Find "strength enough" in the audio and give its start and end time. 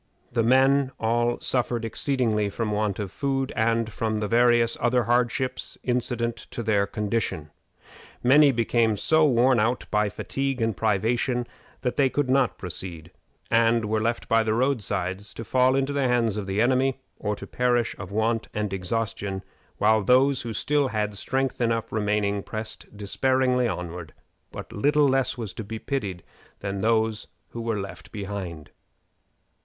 21.13-21.91